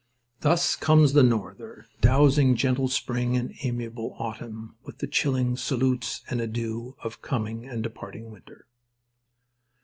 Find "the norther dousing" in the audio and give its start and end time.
1.13-2.55